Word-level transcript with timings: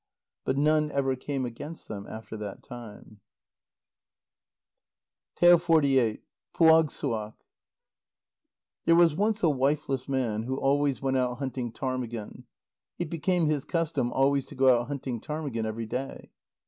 But 0.45 0.57
none 0.57 0.89
ever 0.89 1.15
came 1.15 1.45
against 1.45 1.87
them 1.87 2.07
after 2.07 2.35
that 2.37 2.63
time. 2.63 3.19
PUAGSSUAQ 5.39 6.21
There 8.85 8.95
was 8.95 9.15
once 9.15 9.43
a 9.43 9.49
wifeless 9.51 10.09
man 10.09 10.41
who 10.41 10.57
always 10.57 11.03
went 11.03 11.17
out 11.17 11.37
hunting 11.37 11.71
ptarmigan. 11.71 12.45
It 12.97 13.11
became 13.11 13.45
his 13.45 13.63
custom 13.63 14.11
always 14.11 14.45
to 14.47 14.55
go 14.55 14.75
out 14.81 14.87
hunting 14.87 15.19
ptarmigan 15.21 15.67
every 15.67 15.85
day. 15.85 16.31